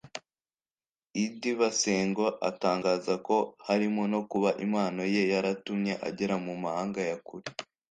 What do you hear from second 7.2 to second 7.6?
kure